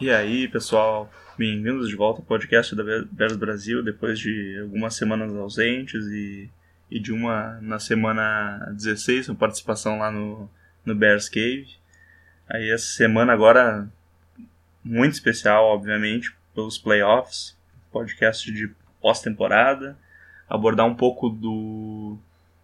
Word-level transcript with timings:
E 0.00 0.12
aí, 0.12 0.46
pessoal, 0.46 1.12
bem-vindos 1.36 1.88
de 1.88 1.96
volta 1.96 2.20
ao 2.20 2.24
podcast 2.24 2.72
da 2.76 2.84
Bears 3.10 3.36
Brasil, 3.36 3.82
depois 3.82 4.16
de 4.16 4.56
algumas 4.62 4.94
semanas 4.94 5.34
ausentes 5.34 6.06
e, 6.06 6.48
e 6.88 7.00
de 7.00 7.12
uma 7.12 7.60
na 7.60 7.80
semana 7.80 8.64
16, 8.70 9.28
uma 9.28 9.34
participação 9.34 9.98
lá 9.98 10.08
no, 10.08 10.48
no 10.84 10.94
Bears 10.94 11.28
Cave. 11.28 11.66
Aí 12.48 12.70
essa 12.70 12.86
semana 12.92 13.32
agora 13.32 13.90
muito 14.84 15.14
especial, 15.14 15.64
obviamente, 15.64 16.32
pelos 16.54 16.78
playoffs, 16.78 17.58
podcast 17.90 18.52
de 18.52 18.70
pós-temporada, 19.00 19.98
abordar 20.48 20.86
um 20.86 20.94
pouco 20.94 21.28
do 21.28 22.16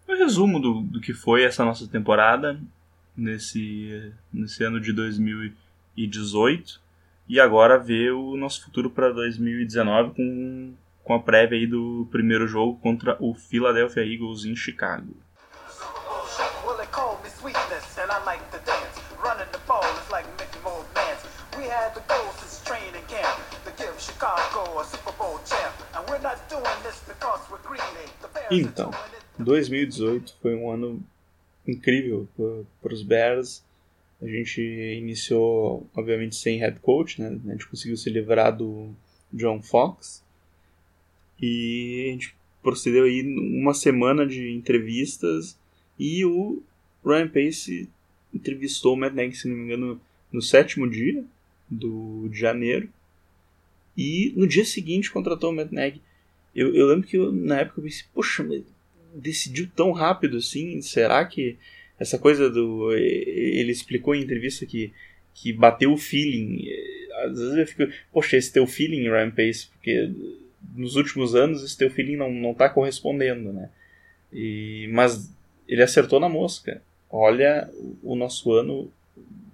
um 0.08 0.16
resumo 0.16 0.60
do, 0.60 0.82
do 0.82 1.00
que 1.00 1.12
foi 1.12 1.42
essa 1.42 1.64
nossa 1.64 1.88
temporada 1.88 2.60
nesse, 3.16 4.12
nesse 4.32 4.62
ano 4.62 4.80
de 4.80 4.92
2018 4.92 6.83
e 7.28 7.40
agora 7.40 7.78
ver 7.78 8.12
o 8.12 8.36
nosso 8.36 8.64
futuro 8.64 8.90
para 8.90 9.10
2019 9.12 10.14
com, 10.14 10.74
com 11.02 11.14
a 11.14 11.20
prévia 11.20 11.58
aí 11.58 11.66
do 11.66 12.06
primeiro 12.10 12.46
jogo 12.46 12.78
contra 12.80 13.16
o 13.20 13.34
Philadelphia 13.34 14.02
Eagles 14.02 14.44
em 14.44 14.54
Chicago. 14.54 15.14
Então, 28.50 28.90
2018 29.38 30.36
foi 30.40 30.54
um 30.54 30.70
ano 30.70 31.02
incrível 31.66 32.28
para 32.82 32.92
os 32.92 33.02
Bears 33.02 33.64
a 34.24 34.28
gente 34.28 34.60
iniciou, 34.60 35.86
obviamente, 35.94 36.34
sem 36.36 36.58
head 36.58 36.80
coach, 36.80 37.20
né? 37.20 37.38
A 37.46 37.50
gente 37.52 37.68
conseguiu 37.68 37.96
se 37.96 38.08
livrar 38.08 38.56
do 38.56 38.90
John 39.32 39.62
Fox. 39.62 40.24
E 41.40 42.06
a 42.08 42.12
gente 42.12 42.34
procedeu 42.62 43.04
aí 43.04 43.22
uma 43.22 43.74
semana 43.74 44.26
de 44.26 44.50
entrevistas 44.50 45.58
e 45.98 46.24
o 46.24 46.62
Ryan 47.04 47.28
Pace 47.28 47.88
entrevistou 48.32 48.94
o 48.94 48.96
Matt 48.96 49.12
Nagy, 49.12 49.36
se 49.36 49.46
não 49.46 49.56
me 49.56 49.64
engano, 49.64 50.00
no 50.32 50.40
sétimo 50.40 50.88
dia 50.88 51.22
do, 51.68 52.28
de 52.30 52.38
janeiro. 52.38 52.88
E 53.96 54.32
no 54.36 54.46
dia 54.46 54.64
seguinte 54.64 55.12
contratou 55.12 55.50
o 55.50 55.54
Matt 55.54 55.70
Nagy. 55.70 56.00
Eu, 56.54 56.74
eu 56.74 56.86
lembro 56.86 57.06
que 57.06 57.16
eu, 57.16 57.30
na 57.30 57.60
época 57.60 57.80
eu 57.80 57.84
pensei, 57.84 58.06
poxa, 58.14 58.44
decidiu 59.14 59.68
tão 59.76 59.92
rápido 59.92 60.38
assim? 60.38 60.80
Será 60.80 61.24
que 61.26 61.58
essa 61.98 62.18
coisa 62.18 62.50
do. 62.50 62.92
Ele 62.92 63.70
explicou 63.70 64.14
em 64.14 64.22
entrevista 64.22 64.66
que, 64.66 64.92
que 65.32 65.52
bateu 65.52 65.92
o 65.92 65.98
feeling. 65.98 66.64
Às 67.24 67.38
vezes 67.38 67.56
eu 67.56 67.66
fico, 67.66 67.92
poxa, 68.12 68.36
esse 68.36 68.52
teu 68.52 68.66
feeling, 68.66 69.08
Ryan 69.08 69.30
Pace, 69.30 69.68
porque 69.68 70.10
nos 70.74 70.96
últimos 70.96 71.34
anos 71.34 71.62
esse 71.62 71.76
teu 71.76 71.90
feeling 71.90 72.16
não, 72.16 72.32
não 72.32 72.54
tá 72.54 72.68
correspondendo, 72.68 73.52
né? 73.52 73.70
E, 74.32 74.88
mas 74.92 75.32
ele 75.68 75.82
acertou 75.82 76.18
na 76.18 76.28
mosca. 76.28 76.82
Olha, 77.08 77.70
o 78.02 78.16
nosso 78.16 78.52
ano, 78.52 78.90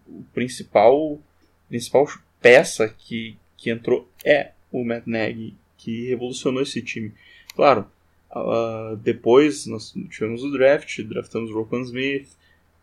o 0.07 0.25
principal, 0.33 1.21
principal 1.69 2.07
peça 2.41 2.89
que, 2.89 3.37
que 3.57 3.71
entrou 3.71 4.11
é 4.25 4.53
o 4.73 4.83
Matt 4.83 5.07
Nagy, 5.07 5.55
que 5.77 6.09
revolucionou 6.09 6.63
esse 6.63 6.81
time. 6.81 7.13
Claro, 7.55 7.87
Uh, 8.33 8.97
depois 8.97 9.67
nós 9.67 9.93
tivemos 10.09 10.45
o 10.45 10.53
draft, 10.53 11.01
draftamos 11.03 11.51
o 11.51 11.55
Roquan 11.55 11.81
Smith, 11.83 12.29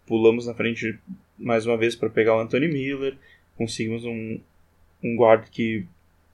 pulamos 0.05 0.45
na 0.45 0.53
frente 0.53 0.99
mais 1.37 1.65
uma 1.65 1.77
vez 1.77 1.95
para 1.95 2.09
pegar 2.09 2.35
o 2.35 2.39
Anthony 2.39 2.67
Miller, 2.67 3.17
conseguimos 3.55 4.03
um, 4.03 4.39
um 5.03 5.15
guard 5.15 5.47
que 5.49 5.85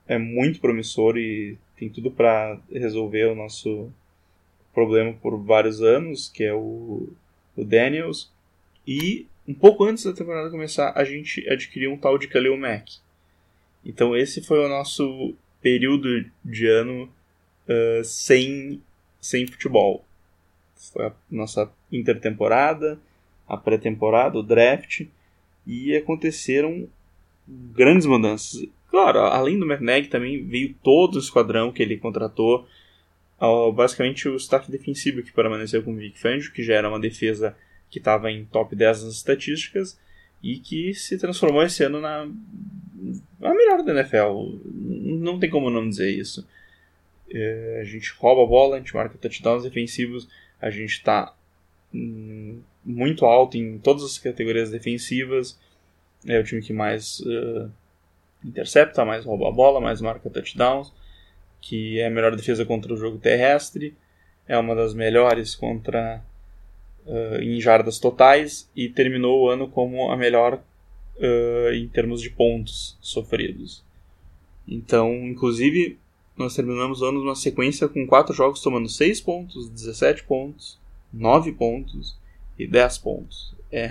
é 0.07 0.17
muito 0.17 0.59
promissor 0.59 1.17
e 1.17 1.57
tem 1.77 1.89
tudo 1.89 2.09
para 2.09 2.59
resolver 2.71 3.25
o 3.25 3.35
nosso 3.35 3.91
problema 4.73 5.13
por 5.13 5.37
vários 5.37 5.81
anos, 5.81 6.29
que 6.29 6.43
é 6.43 6.53
o, 6.53 7.09
o 7.55 7.63
Daniels. 7.63 8.31
E 8.87 9.27
um 9.47 9.53
pouco 9.53 9.83
antes 9.83 10.03
da 10.03 10.13
temporada 10.13 10.49
começar, 10.49 10.91
a 10.95 11.03
gente 11.03 11.47
adquiriu 11.49 11.91
um 11.91 11.97
tal 11.97 12.17
de 12.17 12.27
Khalil 12.27 12.57
Mack. 12.57 12.97
Então 13.85 14.15
esse 14.15 14.41
foi 14.41 14.59
o 14.59 14.69
nosso 14.69 15.35
período 15.61 16.25
de 16.43 16.67
ano 16.67 17.09
uh, 17.67 18.03
sem 18.03 18.81
sem 19.23 19.47
futebol. 19.47 20.05
Foi 20.91 21.05
a 21.05 21.13
nossa 21.31 21.71
intertemporada, 21.89 22.99
a 23.47 23.55
pré-temporada, 23.55 24.37
o 24.37 24.43
draft, 24.43 25.05
e 25.65 25.95
aconteceram 25.95 26.87
grandes 27.47 28.05
mudanças. 28.05 28.67
Claro, 28.89 29.19
além 29.19 29.57
do 29.57 29.65
McNaghy 29.65 30.09
também 30.09 30.45
veio 30.45 30.75
todo 30.83 31.15
o 31.15 31.19
esquadrão 31.19 31.71
que 31.71 31.81
ele 31.81 31.97
contratou, 31.97 32.67
basicamente 33.73 34.27
o 34.27 34.35
staff 34.35 34.69
defensivo 34.69 35.23
que 35.23 35.31
permaneceu 35.31 35.81
com 35.81 35.93
o 35.93 35.95
Vic 35.95 36.19
Fangio, 36.19 36.51
que 36.51 36.61
já 36.61 36.75
era 36.75 36.89
uma 36.89 36.99
defesa 36.99 37.55
que 37.89 37.99
estava 37.99 38.29
em 38.29 38.43
top 38.45 38.75
10 38.75 39.05
nas 39.05 39.13
estatísticas 39.15 39.97
e 40.41 40.57
que 40.57 40.93
se 40.93 41.17
transformou 41.17 41.63
esse 41.63 41.83
ano 41.83 42.01
na, 42.01 42.27
na 43.39 43.53
melhor 43.53 43.83
da 43.83 43.93
NFL. 43.93 44.59
Não 44.65 45.39
tem 45.39 45.49
como 45.49 45.69
não 45.69 45.87
dizer 45.87 46.11
isso. 46.11 46.45
É, 47.33 47.79
a 47.81 47.83
gente 47.83 48.13
rouba 48.13 48.43
a 48.43 48.45
bola, 48.45 48.75
a 48.75 48.79
gente 48.79 48.93
marca 48.93 49.17
touchdowns 49.17 49.63
defensivos, 49.63 50.29
a 50.61 50.69
gente 50.69 50.91
está 50.91 51.33
hum, 51.93 52.61
muito 52.85 53.25
alto 53.25 53.57
em 53.57 53.79
todas 53.79 54.03
as 54.03 54.19
categorias 54.19 54.69
defensivas. 54.69 55.59
É 56.25 56.39
o 56.39 56.43
time 56.43 56.61
que 56.61 56.71
mais 56.71 57.19
uh, 57.21 57.69
intercepta, 58.45 59.03
mais 59.03 59.25
rouba 59.25 59.49
a 59.49 59.51
bola, 59.51 59.81
mais 59.81 59.99
marca 59.99 60.29
touchdowns, 60.29 60.93
que 61.59 61.99
é 61.99 62.07
a 62.07 62.09
melhor 62.09 62.35
defesa 62.35 62.65
contra 62.65 62.93
o 62.93 62.97
jogo 62.97 63.17
terrestre, 63.17 63.95
é 64.47 64.57
uma 64.57 64.75
das 64.75 64.93
melhores 64.93 65.55
contra 65.55 66.23
uh, 67.05 67.41
em 67.41 67.59
jardas 67.59 67.99
totais 67.99 68.69
e 68.75 68.89
terminou 68.89 69.41
o 69.41 69.49
ano 69.49 69.67
como 69.67 70.11
a 70.11 70.17
melhor 70.17 70.61
uh, 71.17 71.73
em 71.73 71.87
termos 71.87 72.21
de 72.21 72.29
pontos 72.29 72.97
sofridos. 73.01 73.83
Então, 74.67 75.13
inclusive, 75.25 75.97
nós 76.37 76.55
terminamos 76.55 77.01
o 77.01 77.05
ano 77.05 77.19
numa 77.19 77.35
sequência 77.35 77.87
com 77.87 78.05
4 78.07 78.33
jogos 78.33 78.61
tomando 78.61 78.89
6 78.89 79.21
pontos, 79.21 79.69
17 79.69 80.23
pontos, 80.23 80.79
9 81.13 81.51
pontos 81.53 82.17
e 82.57 82.65
10 82.65 82.97
pontos. 82.99 83.55
É 83.71 83.89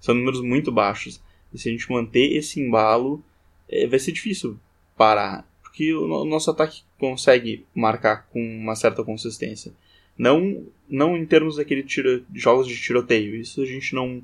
são 0.00 0.14
números 0.14 0.40
muito 0.40 0.70
baixos. 0.70 1.20
E 1.52 1.58
se 1.58 1.68
a 1.68 1.72
gente 1.72 1.90
manter 1.90 2.36
esse 2.36 2.60
embalo, 2.60 3.22
é, 3.68 3.86
vai 3.86 3.98
ser 3.98 4.12
difícil 4.12 4.58
parar. 4.96 5.48
Porque 5.62 5.92
o, 5.92 6.04
o 6.04 6.24
nosso 6.24 6.50
ataque 6.50 6.82
consegue 6.98 7.64
marcar 7.74 8.28
com 8.28 8.40
uma 8.40 8.74
certa 8.74 9.02
consistência. 9.02 9.72
Não, 10.16 10.64
não 10.88 11.16
em 11.16 11.24
termos 11.24 11.56
daquele 11.56 11.82
tiro, 11.82 12.24
jogos 12.34 12.66
de 12.66 12.76
tiroteio. 12.76 13.36
Isso 13.36 13.62
a 13.62 13.66
gente 13.66 13.94
não, 13.94 14.22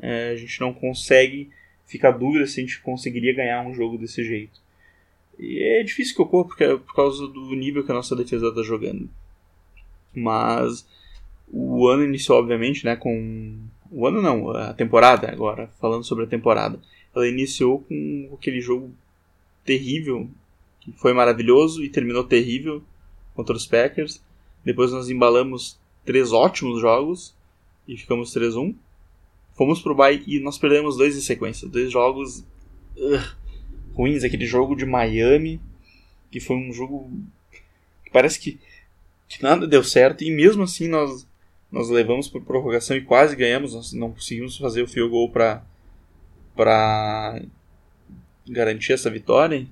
é, 0.00 0.30
a 0.30 0.36
gente 0.36 0.60
não 0.60 0.72
consegue 0.72 1.50
ficar 1.86 2.12
dúvida 2.12 2.46
se 2.46 2.60
a 2.60 2.62
gente 2.62 2.80
conseguiria 2.80 3.34
ganhar 3.34 3.62
um 3.62 3.74
jogo 3.74 3.98
desse 3.98 4.24
jeito. 4.24 4.63
E 5.38 5.62
é 5.62 5.82
difícil 5.82 6.14
que 6.14 6.22
ocorra 6.22 6.44
porque, 6.46 6.66
por 6.78 6.94
causa 6.94 7.26
do 7.26 7.54
nível 7.54 7.84
que 7.84 7.90
a 7.90 7.94
nossa 7.94 8.14
defesa 8.14 8.48
está 8.48 8.62
jogando. 8.62 9.08
Mas 10.14 10.86
o 11.48 11.88
ano 11.88 12.04
iniciou, 12.04 12.38
obviamente, 12.38 12.84
né, 12.84 12.96
com. 12.96 13.58
O 13.90 14.06
ano 14.06 14.20
não, 14.20 14.50
a 14.50 14.72
temporada 14.74 15.30
agora, 15.30 15.70
falando 15.80 16.04
sobre 16.04 16.24
a 16.24 16.28
temporada. 16.28 16.80
Ela 17.14 17.28
iniciou 17.28 17.80
com 17.80 18.30
aquele 18.34 18.60
jogo 18.60 18.92
terrível, 19.64 20.28
que 20.80 20.92
foi 20.92 21.12
maravilhoso 21.12 21.82
e 21.84 21.88
terminou 21.88 22.24
terrível 22.24 22.82
contra 23.34 23.54
os 23.54 23.66
Packers. 23.66 24.22
Depois 24.64 24.90
nós 24.90 25.08
embalamos 25.08 25.78
três 26.04 26.32
ótimos 26.32 26.80
jogos 26.80 27.34
e 27.86 27.96
ficamos 27.96 28.34
3-1. 28.34 28.74
Fomos 29.56 29.80
pro 29.80 29.94
bye 29.94 30.22
e 30.26 30.40
nós 30.40 30.58
perdemos 30.58 30.96
dois 30.96 31.16
em 31.16 31.20
sequência. 31.20 31.68
Dois 31.68 31.92
jogos. 31.92 32.40
Uh, 32.96 33.43
ruins, 33.94 34.24
aquele 34.24 34.46
jogo 34.46 34.74
de 34.74 34.84
Miami, 34.84 35.60
que 36.30 36.40
foi 36.40 36.56
um 36.56 36.72
jogo 36.72 37.10
que 38.04 38.10
parece 38.10 38.38
que, 38.38 38.58
que 39.28 39.42
nada 39.42 39.66
deu 39.66 39.84
certo, 39.84 40.24
e 40.24 40.30
mesmo 40.30 40.64
assim 40.64 40.88
nós, 40.88 41.26
nós 41.70 41.88
levamos 41.88 42.28
por 42.28 42.42
prorrogação 42.42 42.96
e 42.96 43.00
quase 43.00 43.36
ganhamos, 43.36 43.74
nós 43.74 43.92
não 43.92 44.12
conseguimos 44.12 44.58
fazer 44.58 44.82
o 44.82 44.88
field 44.88 45.10
goal 45.10 45.30
para 45.30 45.64
para 46.54 47.42
garantir 48.48 48.92
essa 48.92 49.10
vitória. 49.10 49.66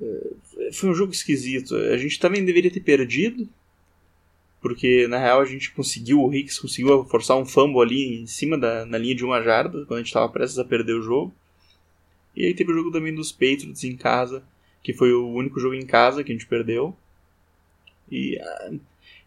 É, 0.00 0.72
foi 0.72 0.88
um 0.88 0.94
jogo 0.94 1.12
esquisito. 1.12 1.76
A 1.76 1.96
gente 1.96 2.18
também 2.18 2.44
deveria 2.44 2.70
ter 2.70 2.80
perdido, 2.80 3.48
porque 4.60 5.06
na 5.08 5.18
real 5.18 5.40
a 5.40 5.44
gente 5.44 5.72
conseguiu, 5.72 6.22
o 6.22 6.34
Hicks 6.34 6.58
conseguiu 6.58 7.04
forçar 7.04 7.36
um 7.36 7.44
fumble 7.44 7.82
ali 7.82 8.22
em 8.22 8.26
cima 8.26 8.56
da 8.56 8.86
na 8.86 8.96
linha 8.96 9.14
de 9.14 9.24
uma 9.24 9.42
jarda, 9.42 9.84
quando 9.84 9.94
a 9.94 9.98
gente 9.98 10.06
estava 10.06 10.28
prestes 10.28 10.58
a 10.58 10.64
perder 10.64 10.94
o 10.94 11.02
jogo. 11.02 11.34
E 12.34 12.46
aí 12.46 12.54
teve 12.54 12.72
o 12.72 12.74
jogo 12.74 12.90
também 12.90 13.14
dos 13.14 13.30
Patriots 13.30 13.84
em 13.84 13.96
casa, 13.96 14.42
que 14.82 14.92
foi 14.92 15.12
o 15.12 15.28
único 15.28 15.60
jogo 15.60 15.74
em 15.74 15.86
casa 15.86 16.24
que 16.24 16.32
a 16.32 16.34
gente 16.34 16.46
perdeu. 16.46 16.96
E 18.10 18.38
ah, 18.40 18.72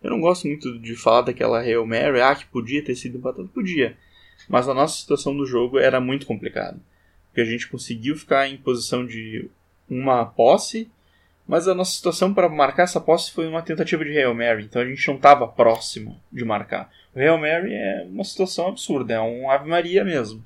eu 0.03 0.11
não 0.11 0.19
gosto 0.19 0.47
muito 0.47 0.77
de 0.79 0.95
falar 0.95 1.21
daquela 1.21 1.59
Hail 1.59 1.85
Mary, 1.85 2.21
ah, 2.21 2.35
que 2.35 2.45
podia 2.45 2.83
ter 2.83 2.95
sido 2.95 3.17
empatado. 3.17 3.47
Podia. 3.47 3.97
Mas 4.47 4.67
a 4.67 4.73
nossa 4.73 4.99
situação 4.99 5.35
do 5.35 5.45
jogo 5.45 5.79
era 5.79 5.99
muito 5.99 6.25
complicada. 6.25 6.79
porque 7.29 7.41
a 7.41 7.45
gente 7.45 7.67
conseguiu 7.67 8.15
ficar 8.15 8.47
em 8.47 8.57
posição 8.57 9.05
de 9.05 9.49
uma 9.89 10.25
posse, 10.25 10.89
mas 11.47 11.67
a 11.67 11.75
nossa 11.75 11.91
situação 11.91 12.33
para 12.33 12.49
marcar 12.49 12.83
essa 12.83 12.99
posse 12.99 13.31
foi 13.31 13.47
uma 13.47 13.61
tentativa 13.61 14.03
de 14.03 14.17
Hail 14.17 14.33
Mary, 14.33 14.63
então 14.63 14.81
a 14.81 14.85
gente 14.85 15.07
não 15.07 15.15
estava 15.15 15.47
próximo 15.47 16.19
de 16.31 16.43
marcar. 16.43 16.91
O 17.13 17.19
Hail 17.19 17.37
Mary 17.37 17.73
é 17.73 18.05
uma 18.09 18.23
situação 18.23 18.67
absurda, 18.67 19.13
é 19.13 19.21
um 19.21 19.49
Ave 19.49 19.69
Maria 19.69 20.03
mesmo. 20.03 20.43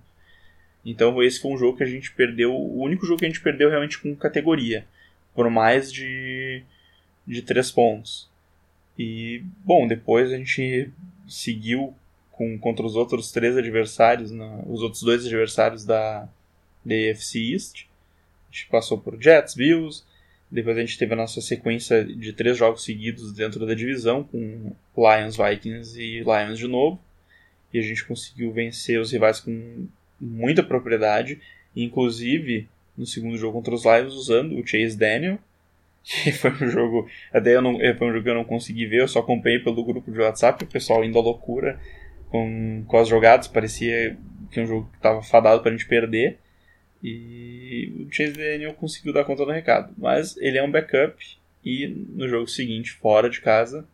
Então 0.85 1.21
esse 1.21 1.39
foi 1.39 1.51
um 1.51 1.57
jogo 1.57 1.77
que 1.77 1.83
a 1.83 1.87
gente 1.87 2.11
perdeu, 2.11 2.53
o 2.53 2.81
único 2.81 3.05
jogo 3.05 3.19
que 3.19 3.25
a 3.25 3.29
gente 3.29 3.41
perdeu 3.41 3.69
realmente 3.69 3.99
com 3.99 4.15
categoria, 4.15 4.85
por 5.33 5.49
mais 5.49 5.91
de, 5.91 6.63
de 7.27 7.41
três 7.41 7.71
pontos. 7.71 8.29
E, 8.97 9.43
bom, 9.63 9.87
depois 9.87 10.31
a 10.31 10.37
gente 10.37 10.91
seguiu 11.27 11.93
com, 12.31 12.57
contra 12.57 12.85
os 12.85 12.95
outros 12.95 13.31
três 13.31 13.55
adversários, 13.57 14.31
os 14.67 14.81
outros 14.81 15.03
dois 15.03 15.25
adversários 15.25 15.85
da, 15.85 16.27
AFC 16.85 17.53
East. 17.53 17.87
A 18.49 18.51
gente 18.51 18.67
passou 18.67 18.97
por 18.97 19.21
Jets, 19.21 19.55
Bills, 19.55 20.03
depois 20.49 20.77
a 20.77 20.81
gente 20.81 20.97
teve 20.97 21.13
a 21.13 21.17
nossa 21.17 21.41
sequência 21.41 22.03
de 22.03 22.33
três 22.33 22.57
jogos 22.57 22.83
seguidos 22.83 23.31
dentro 23.33 23.65
da 23.65 23.73
divisão, 23.73 24.23
com 24.23 24.73
Lions, 24.97 25.37
Vikings 25.37 26.01
e 26.01 26.19
Lions 26.21 26.57
de 26.57 26.67
novo. 26.67 26.99
E 27.71 27.77
a 27.77 27.81
gente 27.83 28.03
conseguiu 28.03 28.51
vencer 28.51 28.99
os 28.99 29.11
rivais 29.11 29.39
com 29.39 29.87
muita 30.19 30.63
propriedade, 30.63 31.39
inclusive 31.75 32.67
no 32.97 33.05
segundo 33.05 33.37
jogo 33.37 33.53
contra 33.53 33.73
os 33.73 33.85
Lions 33.85 34.13
usando 34.13 34.57
o 34.57 34.65
Chase 34.65 34.97
Daniel, 34.97 35.39
que 36.03 36.31
foi 36.31 36.51
um 36.51 36.69
jogo, 36.69 37.07
até 37.31 37.55
eu 37.55 37.61
não, 37.61 37.77
foi 37.97 38.07
um 38.07 38.11
jogo 38.11 38.23
que 38.23 38.29
eu 38.29 38.35
não 38.35 38.43
consegui 38.43 38.85
ver, 38.85 39.01
eu 39.01 39.07
só 39.07 39.19
acompanhei 39.19 39.59
pelo 39.59 39.83
grupo 39.83 40.11
de 40.11 40.19
WhatsApp, 40.19 40.63
o 40.63 40.67
pessoal 40.67 41.03
indo 41.03 41.17
à 41.17 41.21
loucura 41.21 41.79
com, 42.29 42.83
com 42.87 42.97
as 42.97 43.07
jogadas, 43.07 43.47
parecia 43.47 44.17
que 44.51 44.59
é 44.59 44.63
um 44.63 44.67
jogo 44.67 44.89
que 44.89 44.97
estava 44.97 45.21
fadado 45.21 45.61
para 45.61 45.71
a 45.71 45.75
gente 45.75 45.87
perder. 45.87 46.37
E 47.03 48.05
o 48.07 48.13
Chase 48.13 48.33
Daniel 48.33 48.73
conseguiu 48.73 49.13
dar 49.13 49.23
conta 49.23 49.45
do 49.45 49.51
recado. 49.51 49.93
Mas 49.97 50.35
ele 50.37 50.57
é 50.57 50.63
um 50.63 50.71
backup 50.71 51.15
e 51.63 51.87
no 51.87 52.27
jogo 52.27 52.47
seguinte, 52.47 52.91
fora 52.91 53.29
de 53.29 53.41
casa, 53.41 53.87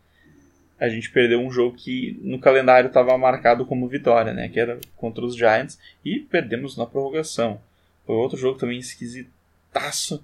a 0.79 0.89
gente 0.89 1.09
perdeu 1.09 1.39
um 1.39 1.51
jogo 1.51 1.75
que 1.75 2.19
no 2.21 2.39
calendário 2.39 2.87
estava 2.87 3.17
marcado 3.17 3.65
como 3.65 3.87
vitória, 3.87 4.33
né? 4.33 4.49
Que 4.49 4.59
era 4.59 4.79
contra 4.95 5.25
os 5.25 5.35
Giants 5.35 5.79
e 6.03 6.19
perdemos 6.19 6.75
na 6.75 6.85
prorrogação. 6.85 7.61
Foi 8.05 8.15
outro 8.15 8.37
jogo 8.37 8.59
também 8.59 8.77
esquisitaço 8.77 10.23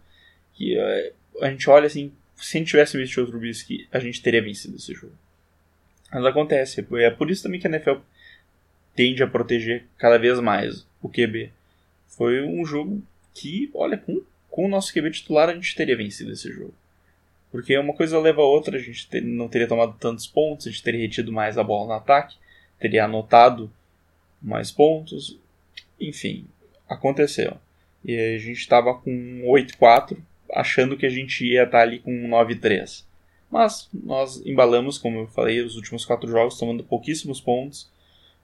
que 0.54 0.78
uh, 0.78 1.44
a 1.44 1.50
gente 1.50 1.70
olha 1.70 1.88
assim, 1.88 2.12
se 2.36 2.58
a 2.58 2.60
gente 2.60 2.70
tivesse 2.70 2.98
visto 2.98 3.22
o 3.22 3.26
Trubisky, 3.26 3.88
a 3.92 4.00
gente 4.00 4.22
teria 4.22 4.42
vencido 4.42 4.76
esse 4.76 4.94
jogo. 4.94 5.14
Mas 6.12 6.26
acontece, 6.26 6.86
é 6.96 7.10
por 7.10 7.32
isso 7.32 7.44
também 7.44 7.60
que 7.60 7.68
a 7.68 7.70
NFL 7.70 8.00
tende 8.96 9.24
a 9.24 9.28
proteger 9.28 9.86
cada 9.98 10.18
vez 10.18 10.40
mais 10.40 10.86
o 11.02 11.08
QB. 11.08 11.52
Foi 12.10 12.42
um 12.42 12.66
jogo 12.66 13.02
que, 13.34 13.72
olha, 13.74 13.98
com, 13.98 14.22
com 14.50 14.66
o 14.66 14.70
nosso 14.70 14.94
QB 14.94 15.12
titular 15.12 15.50
a 15.50 15.54
gente 15.54 15.76
teria 15.76 15.96
vencido 15.96 16.34
esse 16.34 16.52
jogo. 16.52 16.74
Porque 17.52 17.78
uma 17.78 17.94
coisa 17.94 18.18
leva 18.20 18.42
a 18.42 18.46
outra, 18.46 18.78
a 18.78 18.80
gente 18.80 19.08
ter, 19.10 19.22
não 19.22 19.50
teria 19.50 19.68
tomado 19.68 19.98
tantos 20.00 20.26
pontos, 20.26 20.68
a 20.68 20.70
gente 20.70 20.82
teria 20.82 21.02
retido 21.02 21.32
mais 21.32 21.58
a 21.58 21.64
bola 21.64 21.88
no 21.88 21.94
ataque, 21.94 22.38
teria 22.80 23.06
anotado 23.06 23.72
mais 24.42 24.72
pontos, 24.72 25.38
enfim, 26.00 26.48
aconteceu. 26.88 27.58
E 28.04 28.16
a 28.18 28.38
gente 28.38 28.58
estava 28.58 28.94
com 28.96 29.44
8-4, 29.46 30.18
achando 30.54 30.98
que 30.98 31.06
a 31.06 31.10
gente 31.10 31.46
ia 31.46 31.64
estar 31.64 31.80
tá 31.80 31.84
ali 31.84 32.00
com 32.00 32.12
9-3. 32.28 33.06
Mas 33.52 33.90
nós 33.94 34.44
embalamos, 34.46 34.98
como 34.98 35.20
eu 35.20 35.28
falei, 35.28 35.62
os 35.62 35.76
últimos 35.76 36.06
quatro 36.06 36.30
jogos, 36.30 36.58
tomando 36.58 36.86
pouquíssimos 36.86 37.42
pontos. 37.42 37.92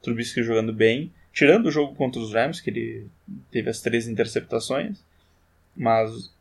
Trubisky 0.02 0.44
jogando 0.44 0.74
bem, 0.74 1.12
tirando 1.34 1.68
o 1.68 1.72
jogo 1.72 1.96
contra 1.96 2.22
os 2.22 2.34
Rams, 2.34 2.60
que 2.60 2.70
ele 2.70 3.08
teve 3.50 3.70
as 3.70 3.82
três 3.82 4.08
interceptações. 4.08 5.00
Mas 5.76 6.32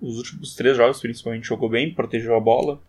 os 0.00 0.16
últimos 0.16 0.54
três 0.54 0.76
jogos, 0.76 1.00
principalmente, 1.00 1.46
jogou 1.46 1.68
bem, 1.68 1.92
protegeu 1.92 2.34
a 2.36 2.40
bola, 2.40 2.80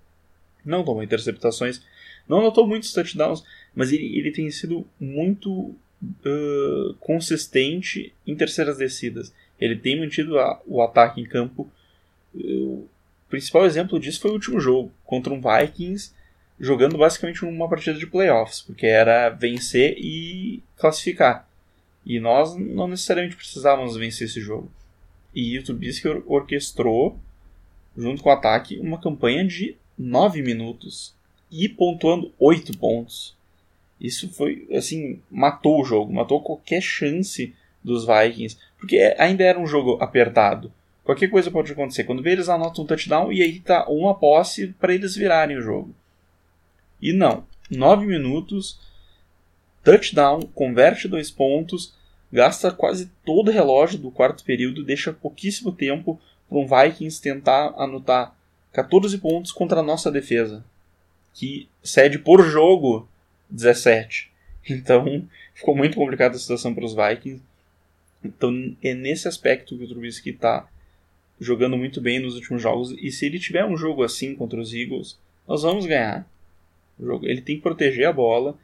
não 0.65 0.83
tomou 0.83 1.03
interceptações, 1.03 1.81
não 2.27 2.39
anotou 2.39 2.67
muitos 2.67 2.91
touchdowns, 2.91 3.43
mas 3.73 3.91
ele, 3.91 4.17
ele 4.17 4.31
tem 4.31 4.49
sido 4.49 4.85
muito 4.99 5.51
uh, 5.51 6.93
consistente 6.99 8.13
em 8.25 8.35
terceiras 8.35 8.77
descidas. 8.77 9.33
Ele 9.59 9.75
tem 9.75 9.99
mantido 9.99 10.39
a, 10.39 10.59
o 10.65 10.81
ataque 10.81 11.21
em 11.21 11.25
campo. 11.25 11.69
O 12.33 12.87
principal 13.29 13.65
exemplo 13.65 13.99
disso 13.99 14.19
foi 14.19 14.31
o 14.31 14.35
último 14.35 14.59
jogo, 14.59 14.91
contra 15.05 15.33
um 15.33 15.41
Vikings, 15.41 16.11
jogando 16.59 16.97
basicamente 16.97 17.45
uma 17.45 17.69
partida 17.69 17.97
de 17.97 18.07
playoffs, 18.07 18.61
porque 18.61 18.85
era 18.85 19.29
vencer 19.29 19.95
e 19.97 20.61
classificar. 20.77 21.47
E 22.05 22.19
nós 22.19 22.55
não 22.55 22.87
necessariamente 22.87 23.35
precisávamos 23.35 23.95
vencer 23.95 24.27
esse 24.27 24.39
jogo. 24.39 24.71
E 25.35 25.59
o 25.59 25.63
Trubisky 25.63 26.07
orquestrou, 26.25 27.19
junto 27.95 28.23
com 28.23 28.29
o 28.29 28.31
ataque, 28.31 28.79
uma 28.79 28.99
campanha 28.99 29.45
de 29.45 29.75
9 29.97 30.41
minutos 30.41 31.13
e 31.51 31.67
pontuando 31.67 32.33
8 32.39 32.77
pontos. 32.77 33.35
Isso 33.99 34.29
foi, 34.29 34.67
assim, 34.71 35.21
matou 35.29 35.81
o 35.81 35.85
jogo, 35.85 36.13
matou 36.13 36.41
qualquer 36.41 36.81
chance 36.81 37.53
dos 37.83 38.05
Vikings, 38.05 38.57
porque 38.77 39.15
ainda 39.17 39.43
era 39.43 39.59
um 39.59 39.67
jogo 39.67 39.97
apertado. 40.01 40.71
Qualquer 41.03 41.29
coisa 41.29 41.51
pode 41.51 41.71
acontecer. 41.71 42.03
Quando 42.03 42.23
vê, 42.23 42.31
eles 42.31 42.49
anotam 42.49 42.83
um 42.83 42.87
touchdown 42.87 43.31
e 43.31 43.41
aí 43.41 43.59
tá 43.59 43.85
uma 43.87 44.15
posse 44.15 44.67
para 44.79 44.93
eles 44.93 45.15
virarem 45.15 45.57
o 45.57 45.61
jogo. 45.61 45.93
E 47.01 47.13
não. 47.13 47.45
9 47.69 48.05
minutos, 48.05 48.79
touchdown, 49.83 50.41
converte 50.53 51.07
dois 51.07 51.29
pontos, 51.29 51.93
gasta 52.31 52.71
quase 52.71 53.11
todo 53.25 53.49
o 53.49 53.51
relógio 53.51 53.97
do 53.97 54.11
quarto 54.11 54.43
período, 54.43 54.83
deixa 54.83 55.13
pouquíssimo 55.13 55.71
tempo 55.71 56.19
para 56.49 56.57
um 56.57 56.67
Vikings 56.67 57.21
tentar 57.21 57.73
anotar 57.77 58.35
14 58.73 59.17
pontos 59.17 59.51
contra 59.51 59.79
a 59.79 59.83
nossa 59.83 60.11
defesa, 60.11 60.63
que 61.33 61.67
cede 61.83 62.19
por 62.19 62.43
jogo 62.43 63.07
17. 63.49 64.33
Então 64.67 65.29
ficou 65.53 65.75
muito 65.75 65.95
complicada 65.95 66.35
a 66.35 66.39
situação 66.39 66.73
para 66.73 66.83
os 66.83 66.95
Vikings. 66.95 67.43
Então 68.23 68.75
é 68.81 68.95
nesse 68.95 69.27
aspecto 69.27 69.77
que 69.77 69.83
o 69.83 69.87
Trubisky 69.87 70.31
está 70.31 70.67
jogando 71.39 71.77
muito 71.77 72.01
bem 72.01 72.19
nos 72.19 72.33
últimos 72.33 72.63
jogos. 72.63 72.91
E 72.97 73.11
se 73.11 73.27
ele 73.27 73.39
tiver 73.39 73.63
um 73.63 73.77
jogo 73.77 74.03
assim 74.03 74.35
contra 74.35 74.59
os 74.59 74.73
Eagles, 74.73 75.19
nós 75.47 75.61
vamos 75.61 75.85
ganhar. 75.85 76.27
Ele 77.21 77.41
tem 77.41 77.57
que 77.57 77.61
proteger 77.61 78.07
a 78.07 78.13
bola 78.13 78.57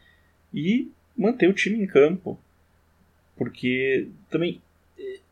e 0.53 0.89
manter 1.15 1.47
o 1.47 1.53
time 1.53 1.83
em 1.83 1.85
campo. 1.85 2.39
Porque 3.35 4.07
também 4.29 4.61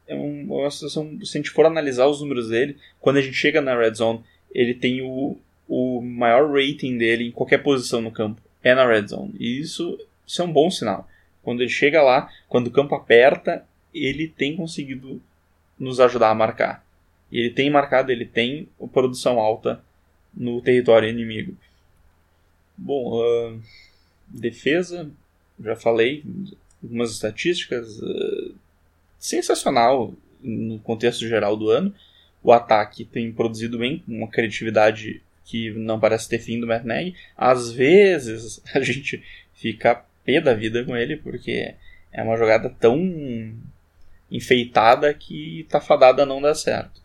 é 0.09 0.15
uma 0.15 0.69
situação, 0.71 1.19
se 1.23 1.37
a 1.37 1.39
gente 1.39 1.51
for 1.51 1.65
analisar 1.65 2.07
os 2.07 2.19
números 2.19 2.49
dele, 2.49 2.75
quando 2.99 3.17
a 3.17 3.21
gente 3.21 3.35
chega 3.35 3.61
na 3.61 3.77
red 3.77 3.93
zone, 3.93 4.23
ele 4.51 4.73
tem 4.73 5.01
o, 5.01 5.37
o 5.67 6.01
maior 6.01 6.51
rating 6.51 6.97
dele 6.97 7.27
em 7.27 7.31
qualquer 7.31 7.59
posição 7.59 8.01
no 8.01 8.11
campo, 8.11 8.41
é 8.63 8.73
na 8.73 8.87
red 8.87 9.07
zone. 9.07 9.35
E 9.39 9.59
isso, 9.59 9.99
isso 10.25 10.41
é 10.41 10.45
um 10.45 10.51
bom 10.51 10.71
sinal. 10.71 11.07
Quando 11.43 11.61
ele 11.61 11.69
chega 11.69 12.01
lá, 12.01 12.27
quando 12.47 12.67
o 12.67 12.71
campo 12.71 12.95
aperta, 12.95 13.63
ele 13.93 14.27
tem 14.27 14.55
conseguido 14.55 15.21
nos 15.77 15.99
ajudar 15.99 16.31
a 16.31 16.35
marcar. 16.35 16.83
E 17.31 17.39
ele 17.39 17.51
tem 17.51 17.69
marcado, 17.69 18.11
ele 18.11 18.25
tem 18.25 18.67
produção 18.91 19.39
alta 19.39 19.83
no 20.33 20.59
território 20.61 21.07
inimigo. 21.07 21.55
Bom, 22.75 23.19
uh, 23.19 23.61
defesa, 24.27 25.09
já 25.63 25.75
falei, 25.75 26.23
algumas 26.83 27.11
estatísticas. 27.11 27.99
Uh, 27.99 28.55
sensacional 29.19 30.13
no 30.41 30.79
contexto 30.79 31.27
geral 31.27 31.55
do 31.57 31.69
ano. 31.69 31.93
O 32.41 32.53
ataque 32.53 33.03
tem 33.03 33.31
produzido 33.31 33.77
bem, 33.77 34.01
uma 34.07 34.29
criatividade 34.29 35.21
que 35.43 35.71
não 35.71 35.99
parece 35.99 36.29
ter 36.29 36.39
fim 36.39 36.59
do 36.59 36.65
Matt 36.65 36.85
Nagy. 36.85 37.13
Às 37.35 37.71
vezes 37.71 38.61
a 38.73 38.79
gente 38.79 39.21
fica 39.53 40.05
pé 40.23 40.39
da 40.39 40.53
vida 40.53 40.83
com 40.85 40.95
ele, 40.95 41.17
porque 41.17 41.75
é 42.11 42.23
uma 42.23 42.37
jogada 42.37 42.69
tão 42.69 43.53
enfeitada 44.31 45.13
que 45.13 45.65
tá 45.69 45.81
fadada 45.81 46.23
a 46.23 46.25
não 46.25 46.41
dar 46.41 46.55
certo. 46.55 47.01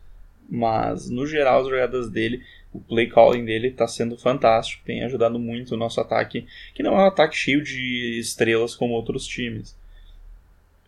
Mas, 0.48 1.08
no 1.08 1.26
geral, 1.26 1.62
as 1.62 1.68
jogadas 1.68 2.10
dele, 2.10 2.42
o 2.74 2.80
play 2.80 3.06
calling 3.08 3.44
dele 3.44 3.68
está 3.68 3.86
sendo 3.86 4.18
fantástico, 4.18 4.82
tem 4.84 5.04
ajudado 5.04 5.38
muito 5.38 5.74
o 5.74 5.76
nosso 5.78 6.00
ataque, 6.00 6.46
que 6.74 6.82
não 6.82 6.94
é 6.94 7.04
um 7.04 7.06
ataque 7.06 7.36
cheio 7.36 7.62
de 7.62 8.18
estrelas 8.18 8.74
como 8.74 8.94
outros 8.94 9.26
times. 9.26 9.76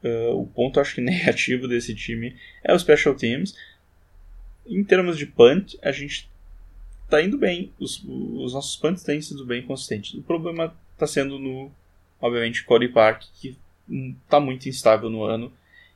Uh, 0.02 0.40
o 0.40 0.46
ponto, 0.46 0.80
acho 0.80 0.96
que 0.96 1.00
negativo 1.02 1.68
desse 1.68 1.94
time 1.94 2.36
é 2.64 2.74
o 2.74 2.78
Special 2.78 3.14
Teams. 3.14 3.56
Em 4.66 4.82
termos 4.82 5.16
de 5.16 5.26
punt, 5.26 5.76
a 5.80 5.92
gente 5.92 6.28
está 7.04 7.22
indo 7.22 7.38
bem. 7.38 7.72
Os, 7.78 8.02
os, 8.04 8.52
nossos 8.52 8.76
punts 8.76 9.04
têm 9.04 9.20
sido 9.22 9.46
bem 9.46 9.62
consistentes. 9.62 10.14
O 10.14 10.22
problema 10.22 10.74
está 10.92 11.06
sendo 11.06 11.38
no, 11.38 11.70
obviamente, 12.20 12.64
Cody 12.64 12.88
Park, 12.88 13.22
que 13.40 13.56
está 14.24 14.40
muito 14.40 14.68
instável 14.68 15.08
no 15.08 15.22
ano 15.22 15.52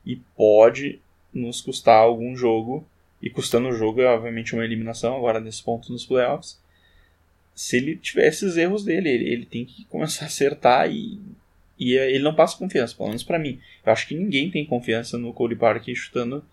e 0.06 0.16
pode 0.36 1.00
nos 1.34 1.60
custar 1.60 1.96
algum 1.96 2.36
jogo. 2.36 2.86
E 3.22 3.28
custando 3.28 3.68
o 3.68 3.72
jogo 3.72 4.00
é, 4.00 4.06
obviamente, 4.06 4.54
uma 4.54 4.64
eliminação 4.64 5.16
agora 5.16 5.40
nesse 5.40 5.62
ponto 5.62 5.92
nos 5.92 6.06
playoffs. 6.06 6.58
Se 7.54 7.76
ele 7.76 7.96
tiver 7.96 8.26
esses 8.28 8.56
erros 8.56 8.84
dele, 8.84 9.10
ele, 9.10 9.28
ele 9.28 9.46
tem 9.46 9.64
que 9.64 9.84
começar 9.86 10.24
a 10.24 10.28
acertar 10.28 10.90
e 10.90 11.20
e 11.80 11.94
ele 11.94 12.22
não 12.22 12.34
passa 12.34 12.58
confiança, 12.58 12.94
pelo 12.94 13.08
menos 13.08 13.22
para 13.22 13.38
mim. 13.38 13.58
Eu 13.84 13.90
acho 13.90 14.06
que 14.06 14.14
ninguém 14.14 14.50
tem 14.50 14.66
confiança 14.66 15.16
no 15.16 15.32
Cody 15.32 15.56
Park 15.56 15.88
chutando 15.94 16.44